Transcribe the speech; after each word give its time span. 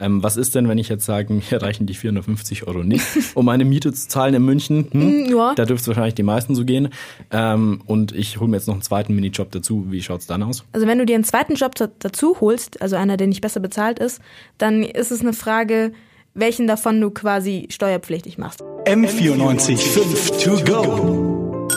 Ähm, 0.00 0.22
was 0.22 0.36
ist 0.36 0.54
denn, 0.54 0.68
wenn 0.68 0.78
ich 0.78 0.88
jetzt 0.88 1.04
sage, 1.04 1.32
mir 1.50 1.62
reichen 1.62 1.86
die 1.86 1.94
450 1.94 2.66
Euro 2.66 2.82
nicht, 2.82 3.04
um 3.34 3.48
eine 3.48 3.64
Miete 3.64 3.92
zu 3.92 4.08
zahlen 4.08 4.34
in 4.34 4.44
München? 4.44 4.88
Hm? 4.90 5.00
Mm, 5.00 5.36
ja. 5.36 5.54
Da 5.54 5.64
dürfte 5.64 5.82
es 5.82 5.88
wahrscheinlich 5.88 6.14
die 6.14 6.22
meisten 6.22 6.54
so 6.54 6.64
gehen. 6.64 6.88
Ähm, 7.30 7.82
und 7.86 8.12
ich 8.12 8.40
hole 8.40 8.48
mir 8.50 8.56
jetzt 8.56 8.66
noch 8.66 8.74
einen 8.74 8.82
zweiten 8.82 9.14
Minijob 9.14 9.50
dazu. 9.52 9.86
Wie 9.90 10.02
schaut's 10.02 10.26
dann 10.26 10.42
aus? 10.42 10.64
Also 10.72 10.86
wenn 10.86 10.98
du 10.98 11.06
dir 11.06 11.14
einen 11.14 11.24
zweiten 11.24 11.54
Job 11.54 11.74
dazu 11.74 12.40
holst, 12.40 12.80
also 12.80 12.96
einer, 12.96 13.16
der 13.16 13.26
nicht 13.26 13.40
besser 13.40 13.60
bezahlt 13.60 13.98
ist, 13.98 14.20
dann 14.58 14.82
ist 14.82 15.10
es 15.10 15.20
eine 15.20 15.32
Frage, 15.32 15.92
welchen 16.34 16.66
davon 16.66 17.00
du 17.00 17.10
quasi 17.10 17.66
steuerpflichtig 17.70 18.38
machst. 18.38 18.62
M94 18.86 19.76
5 19.76 20.30
to 20.42 20.50
go. 20.64 21.68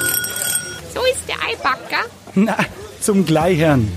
So 0.94 1.02
ist 1.12 1.28
der 1.28 1.36
Eibacker. 1.48 2.06
Na, 2.36 2.58
zum 3.00 3.26
Gleichern. 3.26 3.88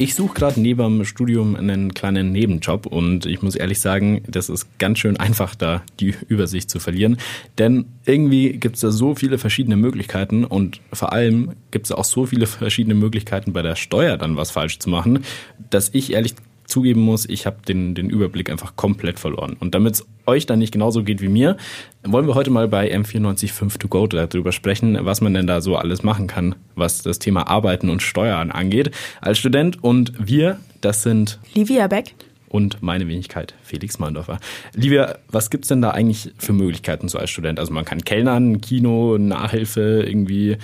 Ich 0.00 0.14
suche 0.14 0.34
gerade 0.34 0.60
neben 0.60 0.98
dem 0.98 1.04
Studium 1.04 1.56
einen 1.56 1.92
kleinen 1.92 2.30
Nebenjob 2.30 2.86
und 2.86 3.26
ich 3.26 3.42
muss 3.42 3.56
ehrlich 3.56 3.80
sagen, 3.80 4.22
das 4.28 4.48
ist 4.48 4.78
ganz 4.78 5.00
schön 5.00 5.16
einfach, 5.16 5.56
da 5.56 5.82
die 5.98 6.14
Übersicht 6.28 6.70
zu 6.70 6.78
verlieren. 6.78 7.18
Denn 7.58 7.86
irgendwie 8.06 8.52
gibt 8.52 8.76
es 8.76 8.82
da 8.82 8.92
so 8.92 9.16
viele 9.16 9.38
verschiedene 9.38 9.74
Möglichkeiten 9.74 10.44
und 10.44 10.80
vor 10.92 11.12
allem 11.12 11.50
gibt 11.72 11.86
es 11.86 11.92
auch 11.92 12.04
so 12.04 12.26
viele 12.26 12.46
verschiedene 12.46 12.94
Möglichkeiten 12.94 13.52
bei 13.52 13.62
der 13.62 13.74
Steuer 13.74 14.16
dann 14.16 14.36
was 14.36 14.52
falsch 14.52 14.78
zu 14.78 14.88
machen, 14.88 15.24
dass 15.68 15.90
ich 15.92 16.12
ehrlich 16.12 16.36
zugeben 16.68 17.00
muss, 17.00 17.26
ich 17.28 17.46
habe 17.46 17.56
den, 17.66 17.94
den 17.94 18.10
Überblick 18.10 18.50
einfach 18.50 18.76
komplett 18.76 19.18
verloren. 19.18 19.56
Und 19.58 19.74
damit 19.74 19.94
es 19.94 20.06
euch 20.26 20.46
dann 20.46 20.58
nicht 20.58 20.72
genauso 20.72 21.02
geht 21.02 21.20
wie 21.20 21.28
mir, 21.28 21.56
wollen 22.04 22.26
wir 22.26 22.34
heute 22.34 22.50
mal 22.50 22.68
bei 22.68 22.94
M945 22.94 23.78
to 23.78 23.88
go 23.88 24.06
darüber 24.06 24.52
sprechen, 24.52 24.98
was 25.00 25.20
man 25.20 25.34
denn 25.34 25.46
da 25.46 25.60
so 25.60 25.76
alles 25.76 26.02
machen 26.02 26.26
kann, 26.26 26.54
was 26.76 27.02
das 27.02 27.18
Thema 27.18 27.48
Arbeiten 27.48 27.88
und 27.88 28.02
Steuern 28.02 28.50
angeht. 28.50 28.90
Als 29.20 29.38
Student 29.38 29.82
und 29.82 30.12
wir, 30.18 30.60
das 30.80 31.02
sind 31.02 31.38
Livia 31.54 31.86
Beck 31.86 32.14
und 32.48 32.82
meine 32.82 33.06
Wenigkeit 33.08 33.54
Felix 33.62 33.98
Meindorfer. 33.98 34.38
Livia, 34.74 35.18
was 35.28 35.50
gibt's 35.50 35.68
denn 35.68 35.82
da 35.82 35.90
eigentlich 35.90 36.32
für 36.38 36.52
Möglichkeiten 36.52 37.08
so 37.08 37.18
als 37.18 37.30
Student? 37.30 37.58
Also 37.58 37.72
man 37.72 37.84
kann 37.84 38.02
Kellnern, 38.02 38.60
Kino, 38.60 39.18
Nachhilfe, 39.18 40.04
irgendwie 40.06 40.56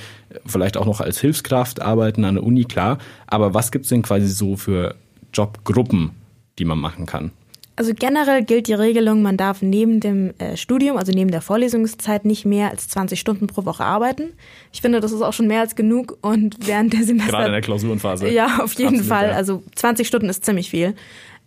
vielleicht 0.47 0.77
auch 0.77 0.87
noch 0.87 1.01
als 1.01 1.21
Hilfskraft 1.21 1.81
arbeiten 1.81 2.25
an 2.25 2.35
der 2.35 2.45
Uni, 2.45 2.65
klar. 2.65 2.99
Aber 3.27 3.55
was 3.55 3.71
gibt's 3.71 3.89
denn 3.89 4.03
quasi 4.03 4.27
so 4.27 4.57
für 4.57 4.97
Jobgruppen, 5.35 6.13
die 6.59 6.65
man 6.65 6.79
machen 6.79 7.07
kann? 7.07 7.33
Also 7.77 7.93
generell 7.93 8.45
gilt 8.45 8.69
die 8.69 8.75
Regelung, 8.75 9.23
man 9.23 9.37
darf 9.37 9.61
neben 9.61 9.99
dem 9.99 10.33
äh, 10.39 10.57
Studium, 10.57 10.97
also 10.97 11.11
neben 11.11 11.33
der 11.33 11.41
Vorlesungszeit, 11.43 12.25
nicht 12.25 12.45
mehr 12.45 12.71
als 12.71 12.89
20 12.89 13.19
Stunden 13.19 13.49
pro 13.49 13.65
Woche 13.65 13.85
arbeiten. 13.85 14.33
Ich 14.73 14.81
finde, 14.81 15.01
das 15.01 15.11
ist 15.11 15.23
auch 15.23 15.33
schon 15.33 15.49
mehr 15.49 15.61
als 15.61 15.75
genug 15.75 16.17
und 16.21 16.69
während 16.69 16.93
der 16.93 17.03
Semester... 17.03 17.33
Gerade 17.33 17.47
in 17.47 17.53
der 17.53 17.63
Klausurenphase. 17.63 18.29
Ja, 18.29 18.61
auf 18.63 18.75
jeden 18.75 19.01
Absolut, 19.01 19.07
Fall. 19.07 19.29
ja. 19.31 19.35
Also 19.35 19.65
20 19.75 20.07
Stunden 20.07 20.29
ist 20.29 20.45
ziemlich 20.45 20.71
viel. 20.71 20.95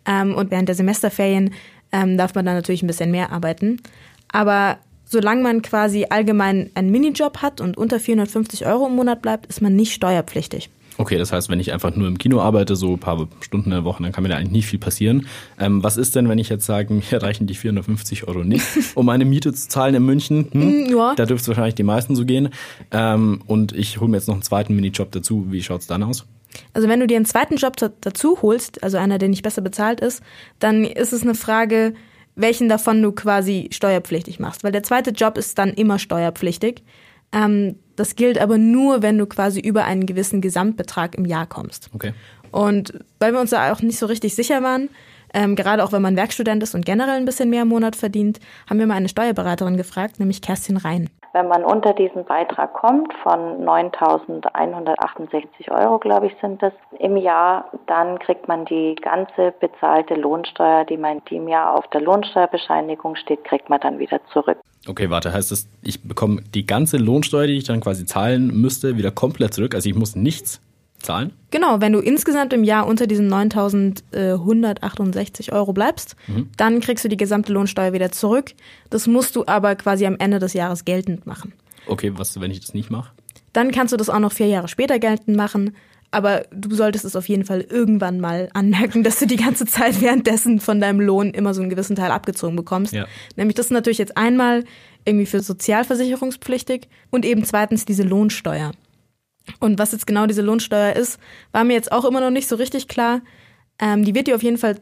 Ähm, 0.05 0.35
und 0.35 0.51
während 0.51 0.67
der 0.67 0.75
Semesterferien 0.75 1.53
ähm, 1.93 2.17
darf 2.17 2.35
man 2.35 2.45
dann 2.45 2.55
natürlich 2.55 2.83
ein 2.83 2.87
bisschen 2.87 3.11
mehr 3.11 3.31
arbeiten. 3.31 3.81
Aber 4.29 4.79
solange 5.05 5.41
man 5.41 5.61
quasi 5.61 6.07
allgemein 6.09 6.71
einen 6.75 6.91
Minijob 6.91 7.37
hat 7.37 7.61
und 7.61 7.77
unter 7.77 8.01
450 8.01 8.65
Euro 8.65 8.87
im 8.87 8.95
Monat 8.95 9.21
bleibt, 9.21 9.45
ist 9.45 9.61
man 9.61 9.77
nicht 9.77 9.93
steuerpflichtig. 9.93 10.69
Okay, 10.97 11.17
das 11.17 11.31
heißt, 11.31 11.49
wenn 11.49 11.59
ich 11.59 11.71
einfach 11.73 11.95
nur 11.95 12.07
im 12.07 12.17
Kino 12.17 12.41
arbeite, 12.41 12.75
so 12.75 12.93
ein 12.93 12.99
paar 12.99 13.27
Stunden 13.41 13.65
in 13.67 13.71
der 13.75 13.83
Woche, 13.83 14.01
dann 14.03 14.11
kann 14.11 14.23
mir 14.23 14.29
da 14.29 14.37
eigentlich 14.37 14.51
nicht 14.51 14.67
viel 14.67 14.79
passieren. 14.79 15.27
Ähm, 15.59 15.83
was 15.83 15.95
ist 15.97 16.15
denn, 16.15 16.27
wenn 16.29 16.39
ich 16.39 16.49
jetzt 16.49 16.65
sage, 16.65 16.93
mir 17.11 17.21
reichen 17.21 17.45
die 17.47 17.53
450 17.55 18.27
Euro 18.27 18.43
nicht, 18.43 18.65
um 18.95 19.07
eine 19.09 19.25
Miete 19.25 19.53
zu 19.53 19.67
zahlen 19.69 19.95
in 19.95 20.03
München? 20.05 20.47
Hm? 20.51 20.87
Ja. 20.97 21.13
Da 21.15 21.25
dürfte 21.25 21.43
es 21.43 21.47
wahrscheinlich 21.49 21.75
die 21.75 21.83
meisten 21.83 22.15
so 22.15 22.25
gehen. 22.25 22.49
Ähm, 22.91 23.41
und 23.45 23.73
ich 23.73 23.99
hole 23.99 24.09
mir 24.09 24.17
jetzt 24.17 24.27
noch 24.27 24.35
einen 24.35 24.43
zweiten 24.43 24.75
Minijob 24.75 25.11
dazu. 25.11 25.45
Wie 25.51 25.61
schaut's 25.61 25.87
dann 25.87 26.03
aus? 26.03 26.25
Also 26.73 26.87
wenn 26.87 26.99
du 26.99 27.07
dir 27.07 27.17
einen 27.17 27.25
zweiten 27.25 27.57
Job 27.57 27.77
da- 27.77 27.91
dazu 28.01 28.39
holst, 28.41 28.81
also 28.83 28.97
einer, 28.97 29.17
der 29.19 29.29
nicht 29.29 29.43
besser 29.43 29.61
bezahlt 29.61 29.99
ist, 29.99 30.23
dann 30.59 30.83
ist 30.85 31.13
es 31.13 31.21
eine 31.21 31.35
Frage, 31.35 31.93
welchen 32.35 32.69
davon 32.69 33.01
du 33.01 33.11
quasi 33.11 33.67
steuerpflichtig 33.71 34.39
machst. 34.39 34.63
Weil 34.63 34.71
der 34.71 34.83
zweite 34.83 35.11
Job 35.11 35.37
ist 35.37 35.57
dann 35.57 35.69
immer 35.73 35.99
steuerpflichtig. 35.99 36.83
Ähm, 37.31 37.75
das 37.95 38.15
gilt 38.15 38.37
aber 38.37 38.57
nur, 38.57 39.01
wenn 39.01 39.17
du 39.17 39.25
quasi 39.25 39.59
über 39.59 39.85
einen 39.85 40.05
gewissen 40.05 40.41
Gesamtbetrag 40.41 41.15
im 41.15 41.25
Jahr 41.25 41.47
kommst. 41.47 41.89
Okay. 41.93 42.13
Und 42.51 42.93
weil 43.19 43.33
wir 43.33 43.41
uns 43.41 43.49
da 43.49 43.71
auch 43.71 43.81
nicht 43.81 43.99
so 43.99 44.05
richtig 44.05 44.35
sicher 44.35 44.63
waren, 44.63 44.89
ähm, 45.33 45.55
gerade 45.55 45.83
auch 45.83 45.91
wenn 45.91 46.01
man 46.01 46.15
Werkstudent 46.15 46.63
ist 46.63 46.75
und 46.75 46.85
generell 46.85 47.15
ein 47.15 47.25
bisschen 47.25 47.49
mehr 47.49 47.63
im 47.63 47.67
Monat 47.67 47.95
verdient, 47.95 48.39
haben 48.69 48.79
wir 48.79 48.87
mal 48.87 48.95
eine 48.95 49.09
Steuerberaterin 49.09 49.77
gefragt, 49.77 50.19
nämlich 50.19 50.41
Kerstin 50.41 50.77
Rhein. 50.77 51.09
Wenn 51.37 51.49
man 51.49 51.63
unter 51.63 51.93
diesen 51.93 52.25
Beitrag 52.25 52.73
kommt, 52.73 53.13
von 53.21 53.63
9.168 53.63 55.69
Euro, 55.69 55.99
glaube 55.99 56.25
ich, 56.25 56.33
sind 56.41 56.63
es 56.63 56.73
im 56.97 57.15
Jahr, 57.15 57.69
dann 57.85 58.17
kriegt 58.17 58.47
man 58.47 58.65
die 58.65 58.95
ganze 58.95 59.53
bezahlte 59.59 60.15
Lohnsteuer, 60.15 60.83
die 60.83 60.97
man 60.97 61.21
die 61.29 61.35
im 61.35 61.47
Jahr 61.47 61.77
auf 61.77 61.87
der 61.89 62.01
Lohnsteuerbescheinigung 62.01 63.15
steht, 63.17 63.43
kriegt 63.43 63.69
man 63.69 63.79
dann 63.79 63.99
wieder 63.99 64.19
zurück. 64.33 64.57
Okay, 64.87 65.11
warte, 65.11 65.31
heißt 65.31 65.51
das, 65.51 65.69
ich 65.83 66.01
bekomme 66.01 66.41
die 66.55 66.65
ganze 66.65 66.97
Lohnsteuer, 66.97 67.45
die 67.45 67.59
ich 67.59 67.65
dann 67.65 67.81
quasi 67.81 68.07
zahlen 68.07 68.59
müsste, 68.59 68.97
wieder 68.97 69.11
komplett 69.11 69.53
zurück? 69.53 69.75
Also 69.75 69.87
ich 69.87 69.95
muss 69.95 70.15
nichts 70.15 70.59
zahlen? 70.99 71.33
Genau, 71.51 71.81
wenn 71.81 71.93
du 71.93 71.99
insgesamt 71.99 72.53
im 72.53 72.63
Jahr 72.63 72.87
unter 72.87 73.05
diesen 73.07 73.31
9.168 73.31 75.53
Euro 75.53 75.73
bleibst, 75.73 76.15
dann 76.57 76.81
kriegst 76.81 77.05
du 77.05 77.09
die 77.09 77.17
gesamte 77.17 77.53
Lohnsteuer 77.53 77.93
wieder 77.93 78.11
zurück. 78.11 78.53
Das 78.89 79.07
musst 79.07 79.35
du 79.35 79.45
aber 79.47 79.75
quasi 79.75 80.05
am 80.05 80.17
Ende 80.19 80.37
des 80.39 80.53
Jahres 80.53 80.85
geltend 80.85 81.25
machen. 81.25 81.53
Okay, 81.87 82.11
was, 82.15 82.39
wenn 82.41 82.51
ich 82.51 82.59
das 82.59 82.73
nicht 82.73 82.89
mache? 82.89 83.11
Dann 83.53 83.71
kannst 83.71 83.93
du 83.93 83.97
das 83.97 84.09
auch 84.09 84.19
noch 84.19 84.33
vier 84.33 84.47
Jahre 84.47 84.67
später 84.67 84.99
geltend 84.99 85.37
machen. 85.37 85.73
Aber 86.09 86.45
du 86.51 86.73
solltest 86.73 87.05
es 87.05 87.15
auf 87.15 87.27
jeden 87.27 87.43
Fall 87.43 87.61
irgendwann 87.61 88.19
mal 88.19 88.49
anmerken, 88.53 89.03
dass 89.07 89.19
du 89.19 89.27
die 89.27 89.35
ganze 89.35 89.65
Zeit 89.65 90.01
währenddessen 90.01 90.59
von 90.59 90.79
deinem 90.79 91.01
Lohn 91.01 91.31
immer 91.31 91.53
so 91.53 91.61
einen 91.61 91.69
gewissen 91.69 91.95
Teil 91.95 92.11
abgezogen 92.11 92.55
bekommst. 92.55 92.93
Ja. 92.93 93.05
Nämlich 93.35 93.55
das 93.55 93.67
ist 93.67 93.71
natürlich 93.71 93.97
jetzt 93.97 94.17
einmal 94.17 94.63
irgendwie 95.05 95.25
für 95.25 95.41
sozialversicherungspflichtig 95.41 96.87
und 97.09 97.25
eben 97.25 97.43
zweitens 97.45 97.85
diese 97.85 98.03
Lohnsteuer. 98.03 98.71
Und 99.59 99.79
was 99.79 99.91
jetzt 99.91 100.07
genau 100.07 100.25
diese 100.25 100.41
Lohnsteuer 100.41 100.95
ist, 100.95 101.19
war 101.51 101.63
mir 101.63 101.73
jetzt 101.73 101.91
auch 101.91 102.05
immer 102.05 102.21
noch 102.21 102.29
nicht 102.29 102.47
so 102.47 102.55
richtig 102.55 102.87
klar. 102.87 103.21
Ähm, 103.79 104.03
die 104.03 104.15
wird 104.15 104.27
dir 104.27 104.35
auf 104.35 104.43
jeden 104.43 104.57
Fall 104.57 104.75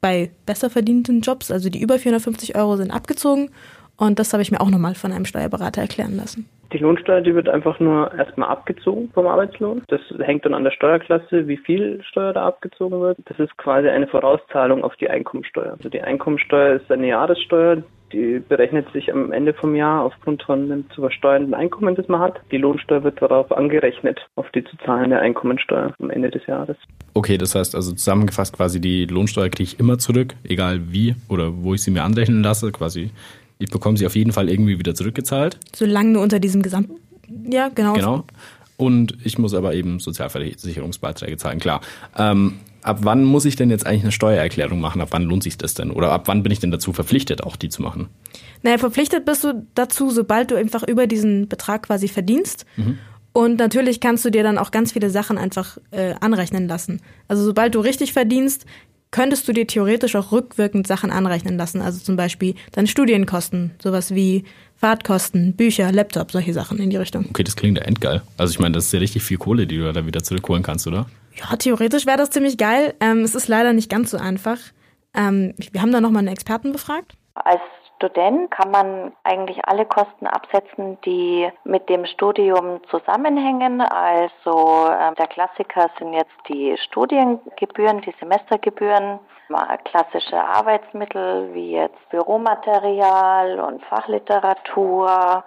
bei 0.00 0.30
besser 0.46 0.68
verdienten 0.68 1.20
Jobs, 1.20 1.50
also 1.50 1.70
die 1.70 1.80
über 1.80 1.98
450 1.98 2.56
Euro 2.56 2.76
sind 2.76 2.90
abgezogen. 2.90 3.50
Und 3.96 4.18
das 4.18 4.32
habe 4.32 4.42
ich 4.42 4.50
mir 4.50 4.60
auch 4.60 4.70
nochmal 4.70 4.94
von 4.94 5.12
einem 5.12 5.24
Steuerberater 5.24 5.80
erklären 5.80 6.16
lassen. 6.16 6.48
Die 6.72 6.78
Lohnsteuer, 6.78 7.20
die 7.20 7.34
wird 7.34 7.48
einfach 7.48 7.78
nur 7.80 8.12
erstmal 8.14 8.48
abgezogen 8.48 9.10
vom 9.12 9.26
Arbeitslohn. 9.26 9.82
Das 9.88 10.00
hängt 10.20 10.46
dann 10.46 10.54
an 10.54 10.64
der 10.64 10.70
Steuerklasse, 10.70 11.46
wie 11.46 11.58
viel 11.58 12.02
Steuer 12.02 12.32
da 12.32 12.46
abgezogen 12.46 13.00
wird. 13.00 13.18
Das 13.26 13.38
ist 13.38 13.56
quasi 13.58 13.88
eine 13.88 14.06
Vorauszahlung 14.06 14.82
auf 14.82 14.96
die 14.96 15.10
Einkommensteuer. 15.10 15.72
Also 15.72 15.90
die 15.90 16.00
Einkommensteuer 16.00 16.76
ist 16.76 16.90
eine 16.90 17.08
Jahressteuer, 17.08 17.82
die 18.12 18.40
berechnet 18.46 18.90
sich 18.92 19.12
am 19.12 19.32
Ende 19.32 19.54
vom 19.54 19.74
Jahr 19.74 20.04
aufgrund 20.04 20.42
von 20.42 20.68
dem 20.68 20.90
zu 20.90 21.00
versteuernden 21.00 21.54
Einkommen, 21.54 21.94
das 21.94 22.08
man 22.08 22.20
hat. 22.20 22.40
Die 22.50 22.58
Lohnsteuer 22.58 23.04
wird 23.04 23.20
darauf 23.20 23.50
angerechnet, 23.52 24.20
auf 24.36 24.50
die 24.50 24.64
zu 24.64 24.76
zahlende 24.84 25.18
Einkommensteuer 25.18 25.94
am 25.98 26.10
Ende 26.10 26.30
des 26.30 26.46
Jahres. 26.46 26.76
Okay, 27.14 27.38
das 27.38 27.54
heißt 27.54 27.74
also 27.74 27.92
zusammengefasst 27.92 28.56
quasi 28.56 28.80
die 28.80 29.06
Lohnsteuer 29.06 29.48
kriege 29.48 29.64
ich 29.64 29.80
immer 29.80 29.98
zurück, 29.98 30.34
egal 30.44 30.92
wie 30.92 31.14
oder 31.28 31.52
wo 31.54 31.74
ich 31.74 31.82
sie 31.82 31.90
mir 31.90 32.04
anrechnen 32.04 32.42
lasse, 32.42 32.72
quasi. 32.72 33.10
Ich 33.58 33.70
bekomme 33.70 33.96
sie 33.96 34.06
auf 34.06 34.16
jeden 34.16 34.32
Fall 34.32 34.48
irgendwie 34.48 34.78
wieder 34.78 34.94
zurückgezahlt. 34.94 35.58
Solange 35.74 36.14
du 36.14 36.20
unter 36.20 36.40
diesem 36.40 36.62
Gesamt... 36.62 36.90
Ja, 37.48 37.68
genau. 37.68 37.92
Genau. 37.94 38.24
Und 38.76 39.16
ich 39.24 39.38
muss 39.38 39.54
aber 39.54 39.74
eben 39.74 40.00
Sozialversicherungsbeiträge 40.00 41.36
zahlen, 41.36 41.60
klar. 41.60 41.80
Ähm, 42.18 42.54
ab 42.82 42.98
wann 43.02 43.24
muss 43.24 43.44
ich 43.44 43.56
denn 43.56 43.70
jetzt 43.70 43.86
eigentlich 43.86 44.02
eine 44.02 44.12
Steuererklärung 44.12 44.80
machen? 44.80 45.00
Ab 45.00 45.08
wann 45.12 45.22
lohnt 45.22 45.42
sich 45.42 45.58
das 45.58 45.74
denn? 45.74 45.90
Oder 45.90 46.12
ab 46.12 46.24
wann 46.26 46.42
bin 46.42 46.52
ich 46.52 46.60
denn 46.60 46.70
dazu 46.70 46.92
verpflichtet, 46.92 47.42
auch 47.42 47.56
die 47.56 47.68
zu 47.68 47.82
machen? 47.82 48.08
Naja, 48.62 48.78
verpflichtet 48.78 49.24
bist 49.24 49.44
du 49.44 49.66
dazu, 49.74 50.10
sobald 50.10 50.50
du 50.50 50.56
einfach 50.56 50.82
über 50.82 51.06
diesen 51.06 51.48
Betrag 51.48 51.84
quasi 51.84 52.08
verdienst. 52.08 52.66
Und 53.32 53.58
natürlich 53.58 54.00
kannst 54.00 54.24
du 54.24 54.30
dir 54.30 54.42
dann 54.42 54.58
auch 54.58 54.70
ganz 54.70 54.92
viele 54.92 55.08
Sachen 55.08 55.38
einfach 55.38 55.78
äh, 55.90 56.14
anrechnen 56.20 56.68
lassen. 56.68 57.00
Also 57.28 57.44
sobald 57.44 57.74
du 57.74 57.80
richtig 57.80 58.12
verdienst, 58.12 58.66
könntest 59.12 59.46
du 59.46 59.52
dir 59.52 59.66
theoretisch 59.68 60.16
auch 60.16 60.32
rückwirkend 60.32 60.88
Sachen 60.88 61.12
anrechnen 61.12 61.56
lassen. 61.56 61.80
Also 61.80 62.00
zum 62.00 62.16
Beispiel 62.16 62.56
deine 62.72 62.88
Studienkosten, 62.88 63.70
sowas 63.80 64.12
wie 64.14 64.44
Fahrtkosten, 64.74 65.54
Bücher, 65.54 65.92
Laptop, 65.92 66.32
solche 66.32 66.52
Sachen 66.52 66.78
in 66.78 66.90
die 66.90 66.96
Richtung. 66.96 67.26
Okay, 67.28 67.44
das 67.44 67.54
klingt 67.54 67.78
ja 67.78 67.84
endgeil. 67.84 68.22
Also 68.36 68.50
ich 68.52 68.58
meine, 68.58 68.74
das 68.74 68.86
ist 68.86 68.92
ja 68.92 68.98
richtig 68.98 69.22
viel 69.22 69.38
Kohle, 69.38 69.68
die 69.68 69.76
du 69.76 69.92
da 69.92 70.04
wieder 70.04 70.24
zurückholen 70.24 70.64
kannst, 70.64 70.88
oder? 70.88 71.06
Ja, 71.36 71.54
theoretisch 71.56 72.04
wäre 72.04 72.18
das 72.18 72.30
ziemlich 72.30 72.58
geil. 72.58 72.94
Ähm, 73.00 73.20
es 73.20 73.36
ist 73.36 73.46
leider 73.46 73.72
nicht 73.72 73.88
ganz 73.88 74.10
so 74.10 74.16
einfach. 74.16 74.58
Ähm, 75.14 75.54
wir 75.70 75.82
haben 75.82 75.92
da 75.92 76.00
nochmal 76.00 76.20
einen 76.20 76.28
Experten 76.28 76.72
befragt. 76.72 77.12
Als 77.34 77.60
Student 78.02 78.50
kann 78.50 78.72
man 78.72 79.12
eigentlich 79.22 79.60
alle 79.64 79.86
Kosten 79.86 80.26
absetzen, 80.26 81.00
die 81.02 81.48
mit 81.62 81.88
dem 81.88 82.04
Studium 82.04 82.80
zusammenhängen. 82.90 83.80
Also 83.80 84.88
äh, 84.88 85.14
der 85.14 85.28
Klassiker 85.28 85.88
sind 86.00 86.12
jetzt 86.12 86.34
die 86.48 86.76
Studiengebühren, 86.78 88.00
die 88.00 88.12
Semestergebühren, 88.18 89.20
klassische 89.84 90.42
Arbeitsmittel 90.42 91.54
wie 91.54 91.72
jetzt 91.72 92.08
Büromaterial 92.10 93.60
und 93.60 93.84
Fachliteratur 93.84 95.44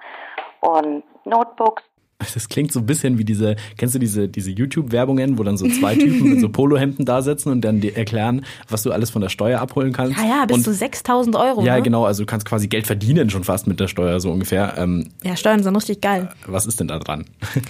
und 0.62 1.04
Notebooks. 1.26 1.84
das 2.34 2.48
klingt 2.48 2.72
so 2.72 2.80
ein 2.80 2.86
bisschen 2.86 3.18
wie 3.18 3.26
diese, 3.26 3.56
kennst 3.78 3.96
du 3.96 4.00
diese, 4.00 4.30
diese 4.30 4.52
YouTube-Werbungen, 4.52 5.38
wo 5.38 5.44
dann 5.44 5.58
so 5.58 5.68
zwei 5.68 5.96
Typen 5.96 6.30
mit 6.30 6.40
so 6.40 6.50
Polohemden 6.52 7.06
da 7.06 7.22
sitzen 7.22 7.50
und 7.50 7.62
dann 7.62 7.82
dir 7.82 7.96
erklären, 7.98 8.46
was 8.70 8.84
du 8.84 8.92
alles 8.92 9.10
von 9.10 9.22
der 9.22 9.30
Steuer 9.30 9.60
abholen 9.60 9.92
kannst. 9.92 10.18
Ja, 10.18 10.26
ja, 10.26 10.46
bis 10.46 10.58
und, 10.58 10.64
zu 10.64 10.74
6000 10.74 11.36
Euro. 11.36 11.64
Ja, 11.64 11.76
ne? 11.76 11.82
genau, 11.82 12.06
also 12.06 12.24
du 12.24 12.26
kannst 12.26 12.46
quasi 12.46 12.68
Geld 12.68 12.88
verdienen 12.88 13.30
schon 13.30 13.44
fast 13.44 13.68
mit 13.68 13.80
der 13.80 13.88
Steuer, 13.88 14.20
so 14.20 14.32
ungefähr. 14.32 14.76
Ähm, 14.78 15.10
Ja, 15.24 15.36
Steuern 15.36 15.62
sind 15.62 15.76
richtig 15.76 16.02
geil. 16.02 16.30
was 16.48 16.66
ist 16.66 16.80
denn 16.80 16.88
da 16.88 17.00
dran? 17.00 17.26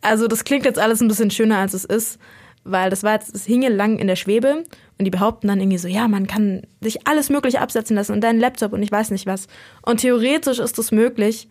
Also 0.00 0.28
das 0.28 0.44
klingt 0.44 0.64
jetzt 0.64 0.78
alles 0.78 1.00
ein 1.00 1.08
bisschen 1.08 1.32
schöner, 1.32 1.58
als 1.58 1.74
es 1.74 1.84
ist, 1.84 2.20
weil 2.62 2.88
das 2.88 3.02
war 3.02 3.14
jetzt, 3.14 3.34
es 3.34 3.44
hinge 3.44 3.68
lang 3.68 3.98
in 3.98 4.06
der 4.06 4.14
Schwebe 4.14 4.64
und 4.96 5.04
die 5.04 5.10
behaupten 5.10 5.48
dann 5.48 5.58
irgendwie 5.58 5.78
so, 5.78 5.88
ja, 5.88 6.06
man 6.06 6.28
kann 6.28 6.62
sich 6.80 7.06
alles 7.06 7.30
Mögliche 7.30 7.60
absetzen 7.60 7.96
lassen 7.96 8.12
und 8.12 8.20
deinen 8.22 8.38
Laptop 8.38 8.72
und 8.72 8.82
ich 8.82 8.92
weiß 8.92 9.10
nicht 9.10 9.26
was. 9.26 9.48
Und 9.82 10.00
theoretisch 10.00 10.60
ist 10.60 10.78
das 10.78 10.92
möglich, 10.92 11.48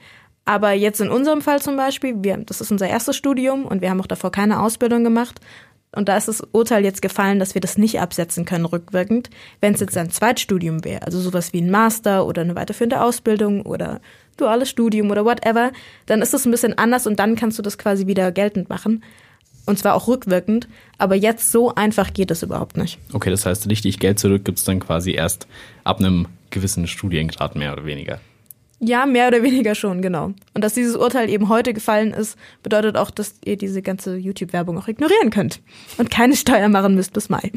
aber 0.48 0.72
jetzt 0.72 1.02
in 1.02 1.10
unserem 1.10 1.42
Fall 1.42 1.62
zum 1.62 1.76
Beispiel, 1.76 2.24
wir, 2.24 2.38
das 2.38 2.62
ist 2.62 2.72
unser 2.72 2.88
erstes 2.88 3.18
Studium 3.18 3.66
und 3.66 3.82
wir 3.82 3.90
haben 3.90 4.00
auch 4.00 4.08
davor 4.08 4.32
keine 4.32 4.62
Ausbildung 4.62 5.04
gemacht. 5.04 5.42
Und 5.92 6.08
da 6.08 6.16
ist 6.16 6.30
das 6.30 6.42
Urteil 6.54 6.86
jetzt 6.86 7.02
gefallen, 7.02 7.38
dass 7.38 7.54
wir 7.54 7.60
das 7.60 7.78
nicht 7.78 8.00
absetzen 8.00 8.46
können 8.46 8.64
rückwirkend. 8.64 9.30
Wenn 9.60 9.74
es 9.74 9.82
jetzt 9.82 9.98
ein 9.98 10.10
Zweitstudium 10.10 10.86
wäre, 10.86 11.02
also 11.02 11.20
sowas 11.20 11.52
wie 11.52 11.62
ein 11.62 11.70
Master 11.70 12.26
oder 12.26 12.44
eine 12.44 12.56
weiterführende 12.56 13.02
Ausbildung 13.02 13.64
oder 13.64 14.00
duales 14.38 14.70
Studium 14.70 15.12
oder 15.12 15.26
whatever, 15.26 15.72
dann 16.06 16.22
ist 16.22 16.34
das 16.34 16.46
ein 16.46 16.52
bisschen 16.52 16.78
anders 16.78 17.08
und 17.08 17.20
dann 17.20 17.36
kannst 17.36 17.58
du 17.60 17.62
das 17.62 17.78
quasi 17.78 18.08
wieder 18.08 18.32
geltend 18.32 18.70
machen. 18.70 19.04
Und 19.66 19.78
zwar 19.78 19.96
auch 19.96 20.08
rückwirkend. 20.08 20.70
Aber 20.98 21.16
jetzt 21.16 21.52
so 21.52 21.76
einfach 21.76 22.14
geht 22.14 22.32
es 22.32 22.42
überhaupt 22.42 22.78
nicht. 22.78 23.00
Okay, 23.12 23.32
das 23.32 23.46
heißt, 23.46 23.70
richtig 23.70 24.00
Geld 24.00 24.18
zurück 24.18 24.46
gibt's 24.46 24.64
dann 24.64 24.80
quasi 24.80 25.12
erst 25.12 25.46
ab 25.84 26.00
einem 26.00 26.28
gewissen 26.52 26.88
Studiengrad 26.88 27.58
mehr 27.58 27.74
oder 27.74 27.84
weniger. 27.84 28.22
Ja, 28.80 29.06
mehr 29.06 29.28
oder 29.28 29.42
weniger 29.44 29.74
schon, 29.76 30.02
genau. 30.02 30.34
Und 30.54 30.64
dass 30.64 30.74
dieses 30.74 30.96
Urteil 30.96 31.30
eben 31.30 31.50
heute 31.50 31.74
gefallen 31.74 32.14
ist, 32.14 32.38
bedeutet 32.64 32.96
auch, 32.98 33.10
dass 33.12 33.36
ihr 33.44 33.58
diese 33.58 33.82
ganze 33.82 34.18
YouTube-Werbung 34.18 34.78
auch 34.78 34.88
ignorieren 34.88 35.30
könnt 35.32 35.62
und 35.98 36.12
keine 36.12 36.36
Steuer 36.36 36.70
machen 36.70 36.96
müsst 36.96 37.14
bis 37.14 37.30
Mai. 37.30 37.52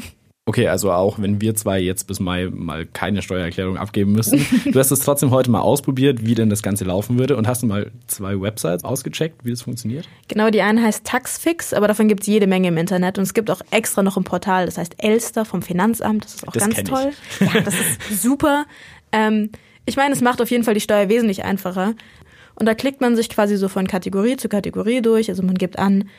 Okay, 0.47 0.67
also 0.67 0.91
auch 0.91 1.19
wenn 1.19 1.39
wir 1.39 1.53
zwei 1.53 1.79
jetzt 1.79 2.07
bis 2.07 2.19
Mai 2.19 2.47
mal 2.51 2.87
keine 2.87 3.21
Steuererklärung 3.21 3.77
abgeben 3.77 4.13
müssen. 4.13 4.43
Du 4.65 4.79
hast 4.79 4.89
es 4.89 4.99
trotzdem 5.01 5.29
heute 5.29 5.51
mal 5.51 5.59
ausprobiert, 5.61 6.25
wie 6.25 6.33
denn 6.33 6.49
das 6.49 6.63
Ganze 6.63 6.83
laufen 6.83 7.19
würde 7.19 7.37
und 7.37 7.47
hast 7.47 7.61
mal 7.63 7.91
zwei 8.07 8.41
Websites 8.41 8.83
ausgecheckt, 8.83 9.45
wie 9.45 9.51
das 9.51 9.61
funktioniert? 9.61 10.09
Genau, 10.29 10.49
die 10.49 10.63
eine 10.63 10.81
heißt 10.81 11.05
Taxfix, 11.05 11.73
aber 11.73 11.87
davon 11.87 12.07
gibt's 12.07 12.25
jede 12.25 12.47
Menge 12.47 12.69
im 12.69 12.77
Internet. 12.77 13.19
Und 13.19 13.23
es 13.25 13.35
gibt 13.35 13.51
auch 13.51 13.61
extra 13.69 14.01
noch 14.01 14.17
ein 14.17 14.23
Portal, 14.23 14.65
das 14.65 14.79
heißt 14.79 14.95
Elster 14.97 15.45
vom 15.45 15.61
Finanzamt. 15.61 16.25
Das 16.25 16.33
ist 16.33 16.47
auch 16.47 16.53
Das 16.53 16.63
ganz 16.63 16.75
kenn 16.75 16.85
ich. 16.85 16.91
toll. 16.91 17.11
Ja, 17.41 17.61
das 17.61 17.75
ist 17.75 18.23
super. 18.23 18.65
Ähm, 19.11 19.51
ich 19.85 19.95
meine, 19.97 20.13
es 20.13 20.21
macht 20.21 20.41
auf 20.41 20.51
jeden 20.51 20.63
Fall 20.63 20.73
die 20.73 20.81
Steuer 20.81 21.09
wesentlich 21.09 21.43
einfacher. 21.43 21.93
Und 22.55 22.65
da 22.67 22.73
klickt 22.75 23.01
man 23.01 23.15
sich 23.15 23.29
quasi 23.29 23.57
so 23.57 23.67
von 23.69 23.87
Kategorie 23.87 24.37
zu 24.37 24.49
Kategorie 24.49 25.01
durch. 25.01 25.29
Also 25.29 25.41
man 25.41 25.55
gibt 25.55 25.79
an, 25.79 26.09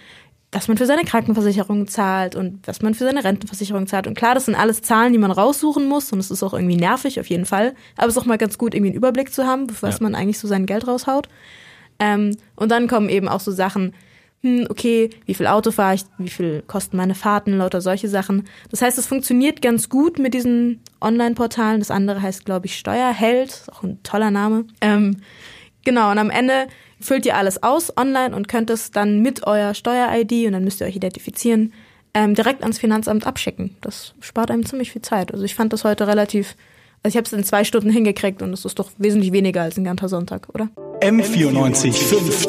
was 0.51 0.69
man 0.69 0.77
für 0.77 0.87
seine 0.87 1.05
Krankenversicherung 1.05 1.87
zahlt 1.87 2.35
und 2.37 2.67
was 2.67 2.83
man 2.83 2.95
für 2.95 3.05
seine 3.05 3.23
Rentenversicherung 3.25 3.87
zahlt. 3.87 4.07
Und 4.07 4.15
klar, 4.15 4.35
das 4.35 4.47
sind 4.47 4.55
alles 4.55 4.83
Zahlen, 4.83 5.13
die 5.13 5.19
man 5.19 5.31
raussuchen 5.31 5.87
muss 5.87 6.13
und 6.13 6.19
es 6.19 6.31
ist 6.31 6.43
auch 6.43 6.53
irgendwie 6.53 6.77
nervig 6.77 7.21
auf 7.21 7.27
jeden 7.29 7.47
Fall. 7.47 7.75
Aber 7.97 8.09
es 8.09 8.17
ist 8.17 8.23
auch 8.23 8.27
mal 8.27 8.39
ganz 8.39 8.59
gut, 8.59 8.75
irgendwie 8.75 8.91
einen 8.91 8.97
Überblick 8.97 9.33
zu 9.33 9.47
haben, 9.47 9.69
für 9.69 9.83
was 9.83 10.01
Ja. 10.01 10.03
man 10.03 10.15
eigentlich 10.15 10.39
so 10.39 10.49
sein 10.49 10.67
Geld 10.67 10.87
raushaut. 10.87 11.29
Ähm, 11.99 12.37
und 12.57 12.71
dann 12.71 12.89
kommen 12.89 13.09
eben 13.09 13.29
auch 13.29 13.41
so 13.41 13.53
Sachen, 13.53 13.95
hm, 14.43 14.67
okay, 14.69 15.11
wie 15.25 15.35
viel 15.35 15.47
Auto 15.47 15.71
fahre 15.71 15.95
ich, 15.95 16.03
wie 16.19 16.29
viel 16.29 16.63
kosten 16.67 16.97
meine 16.97 17.15
Fahrten, 17.15 17.59
lauter 17.59 17.81
solche 17.81 18.09
Sachen. 18.09 18.49
Das 18.71 18.83
heißt, 18.83 18.99
es 18.99 19.07
funktioniert 19.07 19.63
ganz 19.63 19.89
gut 19.89 20.19
mit 20.19 20.35
diesen 20.35 20.81
Online-Portalen. 21.01 21.79
Das 21.79 21.93
andere 21.93 22.21
heißt, 22.23 22.45
glaube 22.45 22.67
ich, 22.67 22.77
Steuerheld, 22.77 23.67
auch 23.73 23.85
ein 23.85 24.03
toller 24.03 24.33
Name. 24.33 24.65
Ähm, 24.81 25.19
genau, 25.85 26.11
und 26.11 26.19
am 26.19 26.31
Ende 26.31 26.67
füllt 27.01 27.25
ihr 27.25 27.37
alles 27.37 27.63
aus 27.63 27.97
online 27.97 28.35
und 28.35 28.49
könnt 28.49 28.71
es 28.71 28.91
dann 28.91 29.23
mit 29.23 29.47
eurer 29.47 29.75
Steuer-ID 29.75 30.47
und 30.47 30.53
dann 30.53 30.65
müsst 30.65 30.81
ihr 30.81 30.87
euch 30.89 30.97
identifizieren, 30.97 31.73
ähm, 32.15 32.35
direkt 32.35 32.63
ans 32.63 32.79
Finanzamt 32.79 33.27
abschicken. 33.27 33.77
Das 33.81 34.15
spart 34.21 34.51
einem 34.51 34.67
ziemlich 34.67 34.91
viel 34.91 35.03
Zeit. 35.03 35.33
Also 35.33 35.45
ich 35.45 35.55
fand 35.55 35.73
das 35.73 35.85
heute 35.85 36.07
relativ, 36.09 36.57
also 37.03 37.15
ich 37.15 37.17
habe 37.17 37.27
es 37.27 37.33
in 37.33 37.45
zwei 37.45 37.63
Stunden 37.63 37.91
hingekriegt 37.91 38.43
und 38.43 38.53
es 38.53 38.65
ist 38.65 38.79
doch 38.79 38.91
wesentlich 38.99 39.33
weniger 39.33 39.63
als 39.63 39.77
ein 39.77 39.85
ganzer 39.85 40.09
Sonntag, 40.09 40.49
oder? 40.53 40.69
M94 41.01 41.93
5 41.93 42.47